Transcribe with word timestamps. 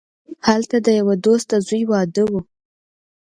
هلته 0.47 0.77
د 0.85 0.87
یوه 0.99 1.15
دوست 1.25 1.45
د 1.51 1.53
زوی 1.67 1.83
واده 1.91 2.23
وو. 2.29 2.39